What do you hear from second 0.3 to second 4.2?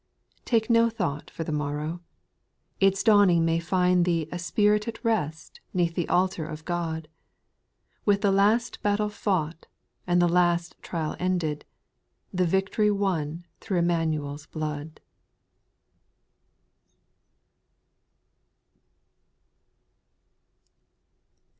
4." Take no thought for the morrow," its dawn ing may find